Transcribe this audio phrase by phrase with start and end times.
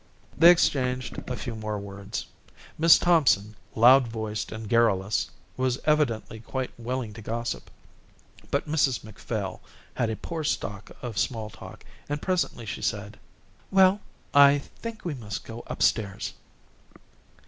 [0.35, 2.25] They exchanged a few more words.
[2.75, 7.69] Miss Thompson, loud voiced and garrulous, was evidently quite willing to gossip,
[8.49, 9.61] but Mrs Macphail
[9.93, 13.19] had a poor stock of small talk and presently she said:
[13.69, 14.01] "Well,
[14.33, 16.33] I think we must go upstairs."